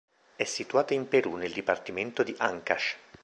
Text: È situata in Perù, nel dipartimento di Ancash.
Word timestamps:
È 0.35 0.43
situata 0.45 0.95
in 0.95 1.07
Perù, 1.07 1.35
nel 1.35 1.53
dipartimento 1.53 2.23
di 2.23 2.33
Ancash. 2.39 2.95